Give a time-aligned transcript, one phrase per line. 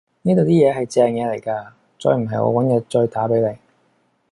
[0.23, 1.67] 呢度啲嘢係正野嚟㗎，
[1.99, 3.55] 再唔係我搵日再打俾你